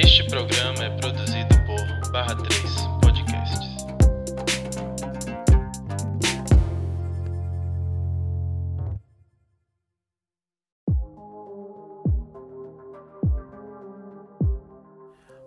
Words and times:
Este 0.00 0.22
programa 0.22 0.84
é 0.84 0.90
produzido 0.90 1.58
por 1.66 2.12
Barra 2.12 2.36
3 2.36 2.87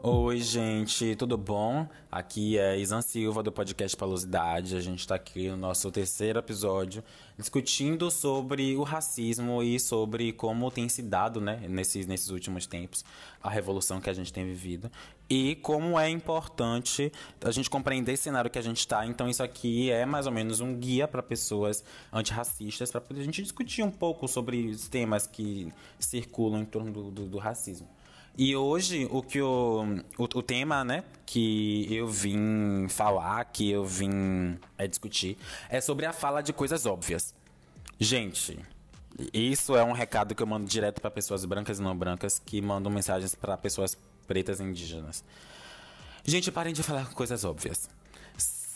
Oi, 0.04 0.40
gente, 0.40 1.16
tudo 1.16 1.38
bom? 1.38 1.88
Aqui 2.12 2.58
é 2.58 2.76
Isan 2.76 3.04
Silva 3.04 3.44
do 3.44 3.52
podcast 3.52 3.96
Palosidade. 3.96 4.76
A 4.76 4.80
gente 4.80 5.02
está 5.02 5.14
aqui 5.14 5.48
no 5.48 5.56
nosso 5.56 5.92
terceiro 5.92 6.40
episódio 6.40 7.04
discutindo 7.38 8.10
sobre 8.10 8.76
o 8.76 8.82
racismo 8.82 9.62
e 9.62 9.80
sobre 9.80 10.34
como 10.34 10.72
tem 10.72 10.90
se 10.90 11.04
dado, 11.04 11.40
né, 11.40 11.68
nesses, 11.70 12.08
nesses 12.08 12.32
últimos 12.32 12.66
tempos, 12.66 13.06
a 13.44 13.48
revolução 13.48 14.02
que 14.02 14.10
a 14.10 14.14
gente 14.14 14.34
tem 14.34 14.44
vivido 14.44 14.92
e 15.30 15.56
como 15.58 16.00
é 16.00 16.10
importante 16.10 17.12
a 17.46 17.52
gente 17.52 17.70
compreender 17.70 18.14
esse 18.14 18.24
cenário 18.24 18.50
que 18.50 18.58
a 18.58 18.64
gente 18.64 18.80
está. 18.80 19.06
Então, 19.06 19.30
isso 19.30 19.44
aqui 19.44 19.92
é 19.92 20.04
mais 20.04 20.26
ou 20.26 20.32
menos 20.32 20.62
um 20.62 20.74
guia 20.74 21.08
para 21.08 21.22
pessoas 21.22 21.84
antirracistas, 22.12 22.90
para 22.90 23.02
poder 23.02 23.22
a 23.22 23.24
gente 23.24 23.44
discutir 23.44 23.84
um 23.84 23.92
pouco 23.92 24.28
sobre 24.28 24.66
os 24.66 24.88
temas 24.90 25.28
que 25.28 25.72
circulam 26.00 26.64
em 26.64 26.66
torno 26.66 26.92
do, 26.92 27.12
do, 27.12 27.26
do 27.28 27.38
racismo. 27.38 27.88
E 28.38 28.56
hoje 28.56 29.08
o 29.12 29.22
que 29.22 29.42
o, 29.42 29.84
o, 30.18 30.24
o, 30.24 30.42
tema, 30.42 30.84
né, 30.84 31.04
que 31.26 31.88
eu 31.94 32.08
vim 32.08 32.88
falar, 32.88 33.44
que 33.46 33.70
eu 33.70 33.86
vim 33.86 34.58
é, 34.78 34.88
discutir, 34.88 35.38
é 35.70 35.82
sobre 35.82 36.06
a 36.06 36.14
fala 36.14 36.42
de 36.42 36.54
coisas 36.54 36.86
óbvias. 36.86 37.36
Gente, 38.00 38.58
isso 39.34 39.76
é 39.76 39.84
um 39.84 39.92
recado 39.92 40.34
que 40.34 40.42
eu 40.42 40.48
mando 40.48 40.66
direto 40.66 41.02
para 41.02 41.12
pessoas 41.12 41.46
brancas 41.46 41.80
e 41.80 41.82
não 41.82 41.96
brancas 41.96 42.40
que 42.40 42.62
mandam 42.62 42.92
mensagens 42.92 43.36
para 43.36 43.58
pessoas 43.58 43.98
pretas 44.26 44.60
e 44.60 44.64
indígenas. 44.64 45.24
Gente, 46.24 46.52
parem 46.52 46.74
de 46.74 46.82
falar 46.84 47.12
coisas 47.14 47.44
óbvias. 47.44 47.90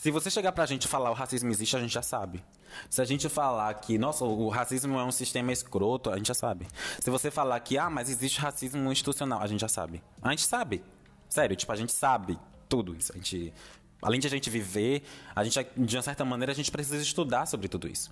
Se 0.06 0.12
você 0.12 0.30
chegar 0.30 0.52
pra 0.52 0.68
gente 0.68 0.84
e 0.84 0.88
falar 0.88 1.10
o 1.10 1.16
racismo 1.16 1.50
existe, 1.50 1.76
a 1.76 1.80
gente 1.80 1.92
já 1.92 2.04
sabe. 2.04 2.46
Se 2.92 3.02
a 3.02 3.06
gente 3.06 3.28
falar 3.28 3.74
que, 3.74 3.98
nossa, 3.98 4.24
o 4.24 4.50
racismo 4.50 5.00
é 5.00 5.04
um 5.04 5.12
sistema 5.12 5.52
escroto, 5.52 6.12
a 6.12 6.18
gente 6.18 6.28
já 6.28 6.36
sabe. 6.36 6.68
Se 7.00 7.10
você 7.10 7.32
falar 7.32 7.60
que, 7.62 7.76
ah, 7.76 7.90
mas 7.90 8.08
existe 8.08 8.40
racismo 8.40 8.92
institucional, 8.92 9.42
a 9.42 9.48
gente 9.48 9.62
já 9.62 9.68
sabe. 9.68 10.04
A 10.22 10.30
gente 10.30 10.44
sabe. 10.44 10.84
Sério, 11.28 11.56
tipo, 11.56 11.72
a 11.72 11.76
gente 11.76 11.92
sabe 11.92 12.38
tudo 12.70 12.96
isso. 12.96 13.14
A 13.14 13.16
gente, 13.16 13.52
além 14.00 14.20
de 14.20 14.28
a 14.28 14.30
gente 14.30 14.48
viver, 14.48 15.02
a 15.36 15.44
gente, 15.44 15.68
de 15.76 15.98
uma 15.98 16.04
certa 16.04 16.24
maneira, 16.24 16.52
a 16.52 16.56
gente 16.56 16.70
precisa 16.70 17.02
estudar 17.02 17.48
sobre 17.48 17.68
tudo 17.68 17.88
isso. 17.88 18.12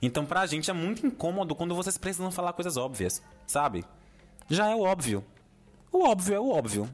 Então, 0.00 0.24
pra 0.24 0.46
gente 0.46 0.70
é 0.70 0.72
muito 0.72 1.04
incômodo 1.04 1.56
quando 1.56 1.74
vocês 1.74 1.98
precisam 1.98 2.30
falar 2.30 2.52
coisas 2.52 2.76
óbvias, 2.76 3.20
sabe? 3.48 3.84
Já 4.48 4.70
é 4.70 4.76
o 4.76 4.82
óbvio. 4.82 5.24
O 5.90 6.04
óbvio 6.04 6.36
é 6.36 6.38
o 6.38 6.50
óbvio. 6.50 6.88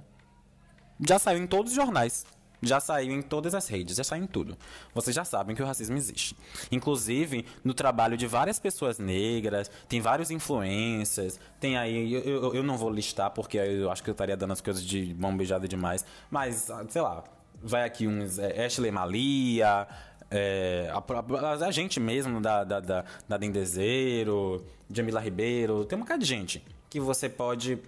Já 1.07 1.19
saiu 1.19 1.43
em 1.43 1.47
todos 1.47 1.73
os 1.73 1.77
jornais. 1.77 2.25
Já 2.61 2.81
saiu 2.81 3.13
em 3.13 3.23
todas 3.23 3.55
as 3.55 3.69
redes, 3.69 3.97
já 3.97 4.05
saiu 4.05 4.25
em 4.25 4.27
tudo. 4.27 4.57
Vocês 4.95 5.15
já 5.15 5.25
sabem 5.25 5.55
que 5.55 5.63
o 5.63 5.67
racismo 5.67 5.97
existe. 5.97 6.37
Inclusive, 6.73 7.47
no 7.65 7.73
trabalho 7.73 8.17
de 8.17 8.27
várias 8.27 8.59
pessoas 8.59 8.99
negras, 8.99 9.71
tem 9.89 10.01
vários 10.01 10.31
influencers, 10.31 11.39
tem 11.61 11.77
aí. 11.77 12.13
Eu, 12.13 12.23
eu, 12.23 12.55
eu 12.57 12.63
não 12.63 12.77
vou 12.77 12.91
listar 12.91 13.31
porque 13.31 13.59
eu 13.59 13.91
acho 13.91 14.03
que 14.03 14.11
eu 14.11 14.13
estaria 14.13 14.37
dando 14.37 14.53
as 14.53 14.61
coisas 14.61 14.85
de 14.85 15.15
mão 15.15 15.37
beijada 15.37 15.69
demais, 15.69 16.05
mas, 16.31 16.69
sei 16.89 17.03
lá, 17.03 17.23
vai 17.63 17.85
aqui 17.85 18.07
uns. 18.07 18.39
É, 18.39 18.67
Ashley 18.67 18.91
Malia, 18.91 19.87
é, 20.31 20.93
a, 20.93 21.67
a, 21.67 21.71
gente 21.71 22.01
mesmo 22.01 22.41
da, 22.41 22.65
da, 22.65 22.81
da, 22.81 23.05
da 23.29 23.37
Dendezeiro, 23.37 24.65
Jamila 24.91 25.21
Ribeiro, 25.21 25.85
tem 25.85 25.97
uma 25.97 26.07
cara 26.07 26.19
de 26.19 26.27
gente 26.27 26.63
que 26.91 27.01
você 27.01 27.29
pode 27.29 27.79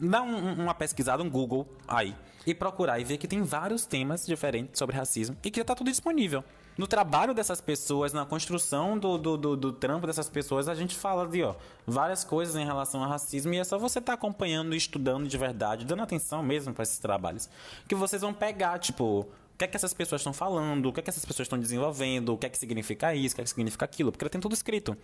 dar 0.00 0.22
um, 0.22 0.62
uma 0.62 0.74
pesquisada, 0.74 1.22
um 1.22 1.30
Google 1.30 1.66
aí 1.86 2.14
e 2.46 2.54
procurar 2.54 2.98
e 2.98 3.04
ver 3.04 3.18
que 3.18 3.28
tem 3.28 3.42
vários 3.42 3.84
temas 3.84 4.26
diferentes 4.26 4.78
sobre 4.78 4.96
racismo 4.96 5.36
e 5.44 5.50
que 5.50 5.60
já 5.60 5.64
tá 5.64 5.74
tudo 5.74 5.90
disponível. 5.90 6.42
No 6.78 6.86
trabalho 6.86 7.34
dessas 7.34 7.60
pessoas, 7.60 8.12
na 8.12 8.24
construção 8.24 8.96
do, 8.96 9.18
do, 9.18 9.36
do, 9.36 9.56
do 9.56 9.72
trampo 9.72 10.06
dessas 10.06 10.30
pessoas, 10.30 10.68
a 10.68 10.74
gente 10.76 10.94
fala 10.94 11.26
de 11.26 11.42
ó, 11.42 11.56
várias 11.84 12.22
coisas 12.22 12.54
em 12.54 12.64
relação 12.64 13.02
ao 13.02 13.10
racismo 13.10 13.52
e 13.52 13.58
é 13.58 13.64
só 13.64 13.76
você 13.78 13.98
estar 13.98 14.12
tá 14.12 14.14
acompanhando 14.14 14.74
estudando 14.76 15.26
de 15.26 15.36
verdade, 15.36 15.84
dando 15.84 16.02
atenção 16.04 16.40
mesmo 16.42 16.72
para 16.72 16.84
esses 16.84 17.00
trabalhos, 17.00 17.50
que 17.88 17.96
vocês 17.96 18.22
vão 18.22 18.32
pegar, 18.32 18.78
tipo, 18.78 19.20
o 19.22 19.58
que 19.58 19.64
é 19.64 19.66
que 19.66 19.76
essas 19.76 19.92
pessoas 19.92 20.20
estão 20.20 20.32
falando, 20.32 20.86
o 20.86 20.92
que 20.92 21.00
é 21.00 21.02
que 21.02 21.10
essas 21.10 21.24
pessoas 21.24 21.46
estão 21.46 21.58
desenvolvendo, 21.58 22.32
o 22.32 22.38
que 22.38 22.46
é 22.46 22.48
que 22.48 22.56
significa 22.56 23.12
isso, 23.12 23.34
o 23.34 23.36
que 23.36 23.40
é 23.40 23.44
que 23.44 23.50
significa 23.50 23.84
aquilo, 23.84 24.12
porque 24.12 24.28
tem 24.28 24.40
tudo 24.40 24.54
escrito. 24.54 24.96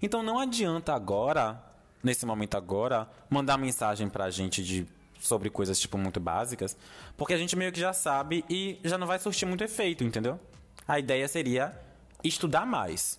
Então 0.00 0.22
não 0.22 0.38
adianta 0.38 0.94
agora, 0.94 1.60
nesse 2.02 2.24
momento 2.26 2.56
agora, 2.56 3.08
mandar 3.28 3.58
mensagem 3.58 4.08
pra 4.08 4.30
gente 4.30 4.62
de 4.62 4.86
sobre 5.20 5.50
coisas, 5.50 5.80
tipo, 5.80 5.98
muito 5.98 6.20
básicas, 6.20 6.76
porque 7.16 7.34
a 7.34 7.36
gente 7.36 7.56
meio 7.56 7.72
que 7.72 7.80
já 7.80 7.92
sabe 7.92 8.44
e 8.48 8.78
já 8.84 8.96
não 8.96 9.06
vai 9.06 9.18
surtir 9.18 9.46
muito 9.46 9.64
efeito, 9.64 10.04
entendeu? 10.04 10.38
A 10.86 10.98
ideia 10.98 11.26
seria 11.26 11.76
estudar 12.22 12.64
mais 12.64 13.18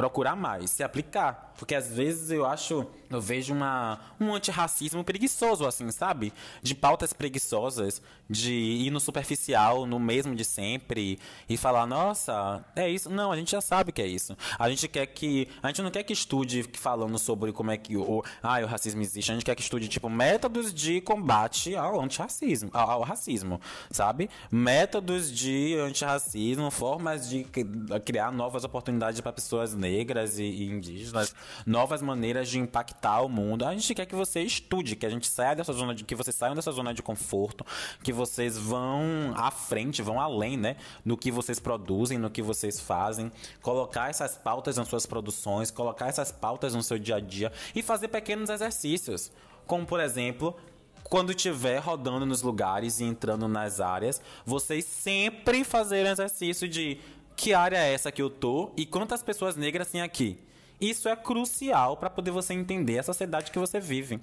procurar 0.00 0.34
mais, 0.34 0.70
se 0.70 0.82
aplicar. 0.82 1.49
Porque 1.60 1.74
às 1.74 1.92
vezes 1.92 2.30
eu 2.30 2.46
acho, 2.46 2.86
eu 3.10 3.20
vejo 3.20 3.52
uma, 3.52 4.00
um 4.18 4.34
antirracismo 4.34 5.04
preguiçoso, 5.04 5.66
assim, 5.66 5.90
sabe? 5.90 6.32
De 6.62 6.74
pautas 6.74 7.12
preguiçosas, 7.12 8.00
de 8.30 8.54
ir 8.54 8.90
no 8.90 8.98
superficial, 8.98 9.84
no 9.84 10.00
mesmo 10.00 10.34
de 10.34 10.42
sempre, 10.42 11.18
e 11.46 11.58
falar, 11.58 11.86
nossa, 11.86 12.64
é 12.74 12.88
isso. 12.88 13.10
Não, 13.10 13.30
a 13.30 13.36
gente 13.36 13.50
já 13.50 13.60
sabe 13.60 13.92
que 13.92 14.00
é 14.00 14.06
isso. 14.06 14.34
A 14.58 14.70
gente 14.70 14.88
quer 14.88 15.04
que. 15.04 15.48
A 15.62 15.66
gente 15.66 15.82
não 15.82 15.90
quer 15.90 16.02
que 16.02 16.14
estude 16.14 16.62
falando 16.72 17.18
sobre 17.18 17.52
como 17.52 17.70
é 17.70 17.76
que 17.76 17.94
o, 17.94 18.24
ah, 18.42 18.58
o 18.60 18.66
racismo 18.66 19.02
existe. 19.02 19.30
A 19.30 19.34
gente 19.34 19.44
quer 19.44 19.54
que 19.54 19.60
estude, 19.60 19.86
tipo, 19.86 20.08
métodos 20.08 20.72
de 20.72 21.02
combate 21.02 21.76
ao 21.76 22.00
antirracismo, 22.00 22.70
ao, 22.72 22.90
ao 22.90 23.02
racismo, 23.02 23.60
sabe? 23.90 24.30
Métodos 24.50 25.30
de 25.30 25.76
antirracismo, 25.78 26.70
formas 26.70 27.28
de 27.28 27.44
criar 28.06 28.32
novas 28.32 28.64
oportunidades 28.64 29.20
para 29.20 29.30
pessoas 29.30 29.74
negras 29.74 30.38
e, 30.38 30.44
e, 30.44 30.70
indígenas, 30.70 31.34
novas 31.66 32.02
maneiras 32.02 32.48
de 32.48 32.58
impactar 32.58 33.22
o 33.22 33.28
mundo. 33.28 33.64
A 33.64 33.72
gente 33.72 33.94
quer 33.94 34.06
que 34.06 34.14
você 34.14 34.40
estude, 34.42 34.96
que 34.96 35.06
a 35.06 35.10
gente 35.10 35.26
saia 35.26 35.54
dessa 35.54 35.72
zona 35.72 35.94
de 35.94 36.04
que 36.04 36.14
vocês 36.14 36.34
saiam 36.34 36.54
dessa 36.54 36.72
zona 36.72 36.92
de 36.94 37.02
conforto, 37.02 37.64
que 38.02 38.12
vocês 38.12 38.56
vão 38.56 39.32
à 39.36 39.50
frente, 39.50 40.02
vão 40.02 40.20
além, 40.20 40.56
né, 40.56 40.76
no 41.04 41.16
que 41.16 41.30
vocês 41.30 41.58
produzem, 41.58 42.18
no 42.18 42.30
que 42.30 42.42
vocês 42.42 42.80
fazem, 42.80 43.30
colocar 43.62 44.10
essas 44.10 44.36
pautas 44.36 44.76
nas 44.76 44.88
suas 44.88 45.06
produções, 45.06 45.70
colocar 45.70 46.08
essas 46.08 46.32
pautas 46.32 46.74
no 46.74 46.82
seu 46.82 46.98
dia 46.98 47.16
a 47.16 47.20
dia 47.20 47.52
e 47.74 47.82
fazer 47.82 48.08
pequenos 48.08 48.50
exercícios, 48.50 49.30
como 49.66 49.86
por 49.86 50.00
exemplo, 50.00 50.56
quando 51.04 51.32
estiver 51.32 51.78
rodando 51.78 52.24
nos 52.24 52.42
lugares 52.42 53.00
e 53.00 53.04
entrando 53.04 53.48
nas 53.48 53.80
áreas, 53.80 54.20
vocês 54.44 54.84
sempre 54.84 55.64
fazerem 55.64 56.12
exercício 56.12 56.68
de 56.68 56.98
que 57.36 57.54
área 57.54 57.78
é 57.78 57.92
essa 57.92 58.12
que 58.12 58.20
eu 58.20 58.30
tô 58.30 58.70
e 58.76 58.84
quantas 58.84 59.22
pessoas 59.22 59.56
negras 59.56 59.90
tem 59.90 60.02
aqui. 60.02 60.38
Isso 60.80 61.08
é 61.08 61.16
crucial 61.16 61.96
para 61.96 62.08
poder 62.08 62.30
você 62.30 62.54
entender 62.54 62.98
a 62.98 63.02
sociedade 63.02 63.50
que 63.50 63.58
você 63.58 63.78
vive. 63.78 64.20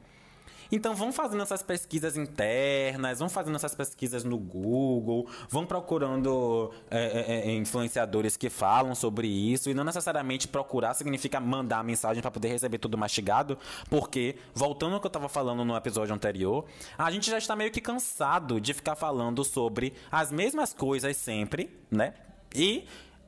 Então 0.72 0.94
vão 0.94 1.12
fazendo 1.12 1.42
essas 1.44 1.64
pesquisas 1.64 2.18
internas, 2.18 3.20
vão 3.20 3.30
fazendo 3.30 3.56
essas 3.56 3.74
pesquisas 3.74 4.24
no 4.24 4.38
Google, 4.38 5.28
vão 5.50 5.66
procurando 5.66 6.72
é, 6.90 7.46
é, 7.46 7.50
é 7.50 7.52
influenciadores 7.56 8.36
que 8.36 8.50
falam 8.50 8.94
sobre 8.94 9.28
isso 9.28 9.70
e 9.70 9.74
não 9.74 9.84
necessariamente 9.84 10.48
procurar 10.48 10.94
significa 10.94 11.40
mandar 11.40 11.84
mensagem 11.84 12.22
para 12.22 12.32
poder 12.32 12.50
receber 12.50 12.78
tudo 12.78 12.98
mastigado, 12.98 13.58
porque 13.90 14.36
voltando 14.54 14.96
ao 14.96 15.00
que 15.00 15.08
eu 15.08 15.10
estava 15.10 15.30
falando 15.30 15.64
no 15.64 15.76
episódio 15.76 16.14
anterior, 16.14 16.66
a 16.98 17.10
gente 17.12 17.30
já 17.30 17.38
está 17.38 17.56
meio 17.56 17.72
que 17.72 17.82
cansado 17.82 18.60
de 18.60 18.74
ficar 18.74 18.96
falando 18.96 19.44
sobre 19.44 19.94
as 20.12 20.32
mesmas 20.32 20.74
coisas 20.74 21.16
sempre, 21.16 21.70
né? 21.90 22.14
E 22.56 22.86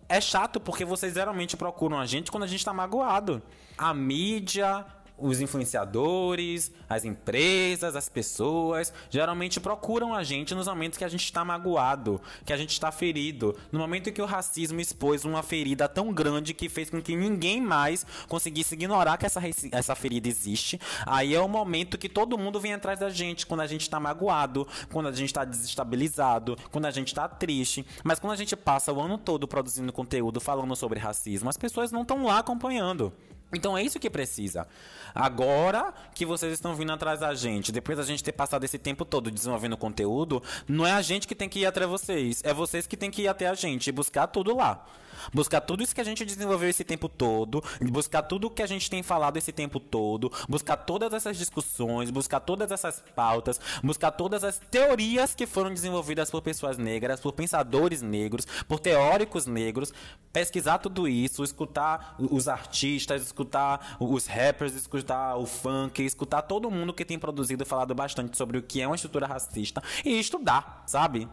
é 0.09 0.20
chato 0.20 0.59
porque 0.59 0.84
vocês 0.84 1.14
geralmente 1.14 1.56
procuram 1.56 2.00
a 2.00 2.06
gente 2.06 2.31
quando 2.31 2.44
a 2.44 2.47
gente 2.47 2.66
tá 2.66 2.74
magoado. 2.74 3.42
A 3.78 3.94
mídia, 3.94 4.86
os 5.22 5.41
influenciadores, 5.41 6.72
as 6.88 7.06
empresas, 7.06 7.96
as 7.96 8.09
pessoas 8.09 8.94
geralmente 9.10 9.60
procuram 9.60 10.13
a 10.13 10.24
gente 10.24 10.56
nos 10.56 10.68
momentos 10.68 10.98
que 10.98 11.04
a 11.04 11.10
gente 11.10 11.24
está 11.24 11.44
magoado, 11.44 12.21
que 12.45 12.54
a 12.54 12.57
gente 12.57 12.71
está 12.71 12.92
ferido, 12.92 13.56
no 13.71 13.80
momento 13.80 14.12
que 14.12 14.21
o 14.21 14.25
racismo 14.25 14.80
expôs 14.80 15.25
uma 15.25 15.44
ferida 15.44 15.88
tão 15.88 16.13
grande 16.13 16.54
que 16.54 16.69
fez 16.69 16.89
com 16.89 17.01
que 17.01 17.16
ninguém 17.16 17.62
mais 17.62 18.06
conseguisse 18.27 18.74
ignorar 18.74 19.18
que 19.18 19.25
essa, 19.25 19.42
essa 19.71 19.95
ferida 19.95 20.27
existe. 20.27 20.80
Aí 21.06 21.33
é 21.33 21.42
o 21.42 21.48
momento 21.48 21.98
que 21.98 22.10
todo 22.10 22.38
mundo 22.38 22.60
vem 22.60 22.74
atrás 22.74 23.00
da 23.00 23.10
gente 23.10 23.45
quando 23.45 23.62
a 23.62 23.68
gente 23.68 23.81
está 23.81 24.00
magoado, 24.00 24.68
quando 24.92 25.07
a 25.07 25.12
gente 25.12 25.27
está 25.27 25.44
desestabilizado, 25.44 26.57
quando 26.72 26.86
a 26.86 26.92
gente 26.92 27.07
está 27.07 27.27
triste. 27.27 27.86
Mas 28.04 28.19
quando 28.19 28.33
a 28.33 28.38
gente 28.38 28.56
passa 28.56 28.94
o 28.94 29.01
ano 29.01 29.18
todo 29.18 29.48
produzindo 29.48 29.92
conteúdo 29.92 30.39
falando 30.39 30.75
sobre 30.75 31.00
racismo, 31.00 31.50
as 31.50 31.57
pessoas 31.57 31.92
não 31.92 32.01
estão 32.04 32.25
lá 32.25 32.39
acompanhando 32.39 33.13
Então 33.54 33.78
é 33.78 33.84
isso 33.84 34.00
que 34.00 34.10
precisa. 34.10 34.68
Agora 35.13 35.94
que 36.13 36.25
vocês 36.25 36.54
estão 36.54 36.75
vindo 36.75 36.92
atrás 36.92 37.19
da 37.19 37.34
gente, 37.34 37.72
depois 37.72 37.98
da 37.98 38.04
gente 38.04 38.24
ter 38.24 38.31
passado 38.31 38.63
esse 38.63 38.78
tempo 38.78 39.04
todo 39.04 39.31
desenvolvendo 39.31 39.75
conteúdo, 39.75 40.42
não 40.68 40.86
é 40.86 40.92
a 40.92 41.01
gente 41.01 41.28
que 41.28 41.36
tem 41.36 41.50
que 41.50 41.60
ir 41.60 41.66
até 41.66 41.86
vocês, 41.86 42.42
é 42.44 42.54
vocês 42.54 42.86
que 42.86 42.96
tem 42.96 43.10
que 43.10 43.24
ir 43.24 43.28
até 43.28 43.48
a 43.48 43.54
gente 43.54 43.88
e 43.88 43.92
buscar 43.92 44.28
tudo 44.28 44.56
lá. 44.56 44.86
Buscar 45.34 45.62
tudo 45.62 45.84
isso 45.84 45.94
que 45.94 46.01
a 46.01 46.06
gente 46.06 46.25
desenvolveu 46.25 46.69
esse 46.69 46.84
tempo 46.84 47.10
todo, 47.10 47.63
buscar 47.81 48.22
tudo 48.24 48.50
que 48.50 48.63
a 48.63 48.68
gente 48.68 48.90
tem 48.90 49.04
falado 49.04 49.38
esse 49.38 49.51
tempo 49.51 49.80
todo, 49.80 50.31
buscar 50.48 50.78
todas 50.78 51.13
essas 51.13 51.38
discussões, 51.38 52.10
buscar 52.10 52.40
todas 52.40 52.72
essas 52.72 53.04
pautas, 53.16 53.60
buscar 53.84 54.12
todas 54.12 54.44
as 54.44 54.60
teorias 54.72 55.36
que 55.36 55.46
foram 55.46 55.74
desenvolvidas 55.74 56.31
por 56.31 56.42
pessoas 56.42 56.78
negras, 56.78 57.19
por 57.19 57.34
pensadores 57.34 58.01
negros, 58.01 58.46
por 58.68 58.80
teóricos 58.80 59.46
negros, 59.46 59.94
pesquisar 60.31 60.78
tudo 60.78 61.07
isso, 61.07 61.44
escutar 61.44 62.16
os 62.18 62.48
artistas, 62.48 63.22
escutar 63.39 63.97
os 64.00 64.27
rappers, 64.27 64.75
escutar 64.75 65.36
o 65.38 65.45
funk, 65.45 66.03
escutar 66.03 66.41
todo 66.41 66.69
mundo 66.69 66.94
que 66.94 67.06
tem 67.06 67.18
produzido 67.18 67.63
e 67.63 67.65
falado 67.65 67.95
bastante 67.95 68.38
sobre 68.38 68.57
o 68.57 68.62
que 68.62 68.81
é 68.81 68.88
uma 68.88 68.95
estrutura 68.95 69.25
racista 69.25 69.81
e 70.03 70.19
estudar, 70.19 70.83
sabe? 70.86 71.27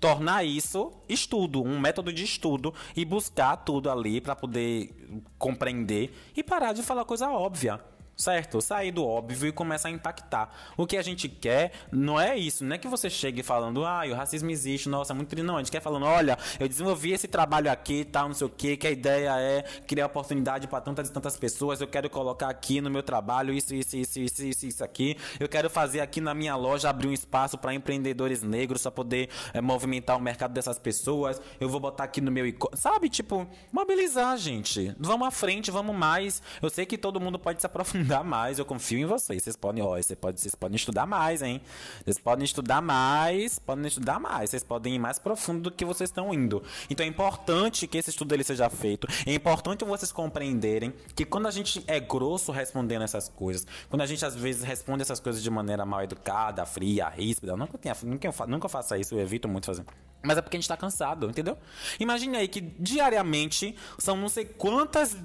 tornar 0.00 0.44
isso 0.44 0.92
estudo, 1.08 1.62
um 1.62 1.78
método 1.78 2.12
de 2.12 2.24
estudo 2.24 2.74
e 2.96 3.04
buscar 3.04 3.56
tudo 3.58 3.88
ali 3.88 4.20
para 4.20 4.34
poder 4.34 4.90
compreender 5.38 6.12
e 6.36 6.42
parar 6.42 6.72
de 6.72 6.82
falar 6.82 7.04
coisa 7.04 7.30
óbvia 7.30 7.80
certo? 8.22 8.60
Sair 8.60 8.92
do 8.92 9.04
óbvio 9.04 9.48
e 9.48 9.52
começar 9.52 9.88
a 9.88 9.90
impactar. 9.90 10.50
O 10.76 10.86
que 10.86 10.96
a 10.96 11.02
gente 11.02 11.28
quer 11.28 11.72
não 11.90 12.20
é 12.20 12.36
isso, 12.36 12.64
não 12.64 12.76
é 12.76 12.78
que 12.78 12.86
você 12.86 13.10
chegue 13.10 13.42
falando, 13.42 13.84
ah, 13.84 14.02
o 14.08 14.14
racismo 14.14 14.50
existe, 14.50 14.88
nossa, 14.88 15.12
muito 15.12 15.28
triste. 15.28 15.44
Não, 15.44 15.56
a 15.56 15.58
gente 15.58 15.72
quer 15.72 15.80
falando, 15.80 16.06
olha, 16.06 16.38
eu 16.60 16.68
desenvolvi 16.68 17.12
esse 17.12 17.26
trabalho 17.26 17.70
aqui, 17.70 18.04
tal, 18.04 18.28
não 18.28 18.34
sei 18.34 18.46
o 18.46 18.50
que, 18.50 18.76
que 18.76 18.86
a 18.86 18.90
ideia 18.90 19.40
é 19.40 19.62
criar 19.86 20.06
oportunidade 20.06 20.68
para 20.68 20.80
tantas 20.80 21.08
e 21.08 21.12
tantas 21.12 21.36
pessoas, 21.36 21.80
eu 21.80 21.88
quero 21.88 22.08
colocar 22.08 22.48
aqui 22.48 22.80
no 22.80 22.88
meu 22.88 23.02
trabalho 23.02 23.52
isso, 23.52 23.74
isso, 23.74 23.96
isso, 23.96 24.20
isso, 24.20 24.44
isso, 24.44 24.66
isso 24.66 24.84
aqui. 24.84 25.16
Eu 25.40 25.48
quero 25.48 25.68
fazer 25.68 26.00
aqui 26.00 26.20
na 26.20 26.32
minha 26.32 26.54
loja, 26.54 26.88
abrir 26.88 27.08
um 27.08 27.12
espaço 27.12 27.58
para 27.58 27.74
empreendedores 27.74 28.42
negros, 28.42 28.82
para 28.82 28.92
poder 28.92 29.28
é, 29.52 29.60
movimentar 29.60 30.16
o 30.16 30.20
mercado 30.20 30.52
dessas 30.52 30.78
pessoas. 30.78 31.40
Eu 31.58 31.68
vou 31.68 31.80
botar 31.80 32.04
aqui 32.04 32.20
no 32.20 32.30
meu... 32.30 32.44
Sabe, 32.74 33.08
tipo, 33.08 33.46
mobilizar, 33.72 34.36
gente. 34.36 34.94
Vamos 34.98 35.26
à 35.26 35.30
frente, 35.30 35.70
vamos 35.70 35.96
mais. 35.96 36.40
Eu 36.60 36.70
sei 36.70 36.86
que 36.86 36.96
todo 36.96 37.20
mundo 37.20 37.38
pode 37.38 37.60
se 37.60 37.66
aprofundar 37.66 38.11
estudar 38.12 38.24
mais, 38.24 38.58
eu 38.58 38.64
confio 38.64 38.98
em 38.98 39.06
vocês. 39.06 39.42
Vocês 39.42 39.56
podem, 39.56 39.82
ó, 39.82 39.96
vocês 39.96 40.18
podem, 40.18 40.36
vocês 40.36 40.54
podem 40.54 40.76
estudar 40.76 41.06
mais, 41.06 41.40
hein? 41.40 41.62
Vocês 42.04 42.18
podem 42.18 42.44
estudar 42.44 42.82
mais, 42.82 43.58
podem 43.58 43.86
estudar 43.86 44.20
mais, 44.20 44.50
vocês 44.50 44.62
podem 44.62 44.94
ir 44.96 44.98
mais 44.98 45.18
profundo 45.18 45.62
do 45.62 45.70
que 45.70 45.84
vocês 45.84 46.10
estão 46.10 46.32
indo. 46.34 46.62
Então 46.90 47.04
é 47.04 47.08
importante 47.08 47.86
que 47.86 47.96
esse 47.96 48.10
estudo 48.10 48.34
ele 48.34 48.44
seja 48.44 48.68
feito. 48.68 49.06
É 49.26 49.32
importante 49.32 49.84
vocês 49.84 50.12
compreenderem 50.12 50.92
que 51.14 51.24
quando 51.24 51.48
a 51.48 51.50
gente 51.50 51.82
é 51.86 51.98
grosso 51.98 52.52
respondendo 52.52 53.02
essas 53.02 53.30
coisas, 53.30 53.66
quando 53.88 54.02
a 54.02 54.06
gente 54.06 54.24
às 54.24 54.36
vezes 54.36 54.62
responde 54.62 55.02
essas 55.02 55.18
coisas 55.18 55.42
de 55.42 55.48
maneira 55.48 55.86
mal 55.86 56.02
educada, 56.02 56.66
fria, 56.66 57.08
ríspida, 57.08 57.56
nunca, 57.56 57.78
tenha, 57.78 57.96
nunca, 58.02 58.46
nunca 58.46 58.68
faça 58.68 58.98
isso, 58.98 59.14
eu 59.14 59.20
evito 59.20 59.48
muito 59.48 59.66
fazer. 59.66 59.84
Mas 60.22 60.36
é 60.36 60.42
porque 60.42 60.56
a 60.56 60.60
gente 60.60 60.68
tá 60.68 60.76
cansado, 60.76 61.28
entendeu? 61.28 61.56
Imagine 61.98 62.36
aí 62.36 62.48
que 62.48 62.60
diariamente 62.60 63.74
são 63.98 64.16
não 64.16 64.28
sei 64.28 64.44
quantas 64.44 65.16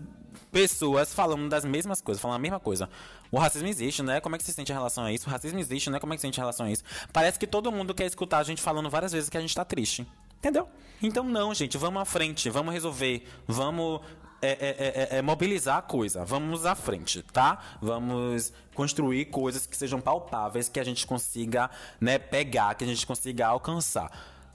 pessoas 0.57 1.13
falando 1.13 1.47
das 1.47 1.63
mesmas 1.63 2.01
coisas, 2.01 2.19
falando 2.19 2.37
a 2.37 2.39
mesma 2.39 2.59
coisa. 2.59 2.89
O 3.31 3.37
racismo 3.37 3.67
existe, 3.67 4.01
né? 4.01 4.19
Como 4.19 4.35
é 4.35 4.39
que 4.39 4.43
você 4.43 4.51
sente 4.51 4.71
em 4.71 4.75
relação 4.75 5.03
a 5.03 5.11
isso? 5.11 5.27
O 5.27 5.31
racismo 5.31 5.59
existe, 5.59 5.87
né? 5.91 5.99
Como 5.99 6.11
é 6.13 6.15
que 6.15 6.21
você 6.21 6.25
sente 6.25 6.39
em 6.39 6.41
relação 6.41 6.65
a 6.65 6.71
isso? 6.71 6.83
Parece 7.13 7.37
que 7.37 7.45
todo 7.45 7.71
mundo 7.71 7.93
quer 7.93 8.07
escutar 8.07 8.39
a 8.39 8.43
gente 8.43 8.59
falando 8.59 8.89
várias 8.89 9.11
vezes 9.11 9.29
que 9.29 9.37
a 9.37 9.41
gente 9.41 9.53
tá 9.53 9.63
triste. 9.63 10.07
Entendeu? 10.39 10.67
Então 10.99 11.23
não, 11.23 11.53
gente, 11.53 11.77
vamos 11.77 12.01
à 12.01 12.05
frente, 12.05 12.49
vamos 12.49 12.73
resolver, 12.73 13.27
vamos 13.47 14.01
é, 14.41 14.49
é, 14.49 15.15
é, 15.15 15.17
é, 15.17 15.21
mobilizar 15.21 15.77
a 15.77 15.81
coisa. 15.83 16.25
Vamos 16.25 16.65
à 16.65 16.73
frente, 16.73 17.21
tá? 17.21 17.59
Vamos 17.79 18.51
construir 18.73 19.25
coisas 19.25 19.67
que 19.67 19.77
sejam 19.77 20.01
palpáveis, 20.01 20.67
que 20.67 20.79
a 20.79 20.83
gente 20.83 21.05
consiga 21.05 21.69
né, 22.01 22.17
pegar, 22.17 22.73
que 22.73 22.83
a 22.83 22.87
gente 22.87 23.05
consiga 23.05 23.45
alcançar 23.45 24.09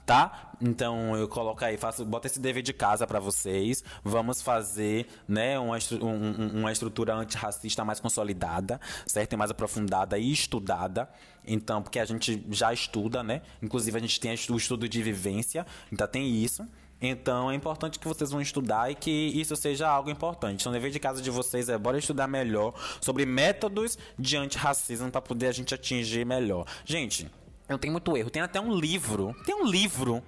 tá? 0.05 0.51
Então 0.61 1.15
eu 1.15 1.27
coloco 1.27 1.63
aí, 1.63 1.77
faço, 1.77 2.05
bota 2.05 2.27
esse 2.27 2.39
dever 2.39 2.63
de 2.63 2.73
casa 2.73 3.05
para 3.05 3.19
vocês. 3.19 3.83
Vamos 4.03 4.41
fazer, 4.41 5.07
né, 5.27 5.59
uma, 5.59 5.77
um, 6.01 6.59
uma 6.59 6.71
estrutura 6.71 7.13
antirracista 7.15 7.83
mais 7.83 7.99
consolidada, 7.99 8.79
certo? 9.05 9.33
E 9.33 9.37
mais 9.37 9.51
aprofundada 9.51 10.17
e 10.17 10.31
estudada. 10.31 11.09
Então, 11.45 11.81
porque 11.81 11.99
a 11.99 12.05
gente 12.05 12.45
já 12.49 12.71
estuda, 12.73 13.21
né? 13.21 13.41
Inclusive 13.61 13.97
a 13.97 14.01
gente 14.01 14.19
tem 14.19 14.31
o 14.31 14.55
estudo 14.55 14.87
de 14.87 15.01
vivência, 15.01 15.65
então 15.91 16.07
tem 16.07 16.27
isso. 16.29 16.65
Então 17.01 17.51
é 17.51 17.55
importante 17.55 17.99
que 17.99 18.07
vocês 18.07 18.31
vão 18.31 18.39
estudar 18.39 18.89
e 18.89 18.95
que 18.95 19.11
isso 19.11 19.55
seja 19.57 19.89
algo 19.89 20.09
importante. 20.09 20.61
Então, 20.61 20.71
o 20.71 20.73
dever 20.73 20.89
de 20.89 20.99
casa 20.99 21.21
de 21.21 21.29
vocês 21.29 21.67
é 21.67 21.77
bora 21.77 21.97
estudar 21.97 22.27
melhor 22.27 22.73
sobre 23.01 23.25
métodos 23.25 23.97
de 24.17 24.37
antirracismo 24.37 25.11
para 25.11 25.21
poder 25.21 25.47
a 25.47 25.51
gente 25.51 25.75
atingir 25.75 26.25
melhor. 26.25 26.65
Gente, 26.85 27.29
não 27.67 27.77
tem 27.77 27.91
muito 27.91 28.15
erro. 28.17 28.29
Tem 28.29 28.41
até 28.41 28.59
um 28.59 28.73
livro. 28.73 29.35
Tem 29.45 29.55
um 29.55 29.65
livro. 29.65 30.23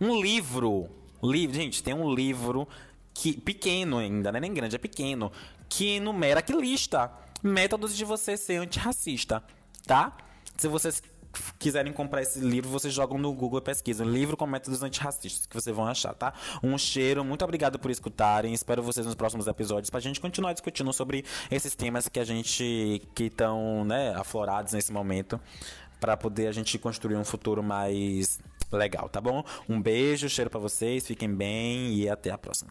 Um 0.00 0.20
livro. 0.20 0.88
Livro, 1.22 1.56
gente, 1.56 1.82
tem 1.82 1.94
um 1.94 2.14
livro 2.14 2.68
que 3.12 3.36
pequeno 3.36 3.98
ainda, 3.98 4.30
não 4.30 4.38
é 4.38 4.40
nem 4.40 4.54
grande, 4.54 4.76
é 4.76 4.78
pequeno, 4.78 5.32
que 5.68 5.96
enumera, 5.96 6.40
que 6.40 6.52
lista 6.52 7.10
métodos 7.42 7.96
de 7.96 8.04
você 8.04 8.36
ser 8.36 8.56
antirracista, 8.56 9.42
tá? 9.84 10.16
Se 10.56 10.68
vocês 10.68 11.02
quiserem 11.58 11.92
comprar 11.92 12.22
esse 12.22 12.38
livro, 12.38 12.70
vocês 12.70 12.94
jogam 12.94 13.18
no 13.18 13.32
Google 13.32 13.58
e 13.58 13.62
pesquisam 13.62 14.08
livro 14.08 14.36
com 14.36 14.46
métodos 14.46 14.84
antirracistas, 14.84 15.46
que 15.46 15.54
vocês 15.54 15.74
vão 15.74 15.86
achar, 15.86 16.14
tá? 16.14 16.32
Um 16.62 16.78
cheiro, 16.78 17.24
muito 17.24 17.44
obrigado 17.44 17.76
por 17.78 17.90
escutarem. 17.90 18.54
Espero 18.54 18.82
vocês 18.82 19.04
nos 19.04 19.16
próximos 19.16 19.48
episódios 19.48 19.90
pra 19.90 19.98
gente 19.98 20.20
continuar 20.20 20.52
discutindo 20.52 20.92
sobre 20.92 21.24
esses 21.50 21.74
temas 21.74 22.08
que 22.08 22.20
a 22.20 22.24
gente 22.24 23.02
que 23.16 23.24
estão, 23.24 23.84
né, 23.84 24.14
aflorados 24.14 24.72
nesse 24.72 24.92
momento 24.92 25.40
para 26.00 26.16
poder 26.16 26.48
a 26.48 26.52
gente 26.52 26.78
construir 26.78 27.16
um 27.16 27.24
futuro 27.24 27.62
mais 27.62 28.38
legal, 28.70 29.08
tá 29.08 29.20
bom? 29.20 29.44
Um 29.68 29.80
beijo, 29.80 30.28
cheiro 30.28 30.50
para 30.50 30.60
vocês, 30.60 31.06
fiquem 31.06 31.32
bem 31.32 31.94
e 31.94 32.08
até 32.08 32.30
a 32.30 32.38
próxima. 32.38 32.70